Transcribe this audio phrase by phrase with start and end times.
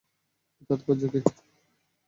[0.53, 1.19] এর তাৎপর্য কী?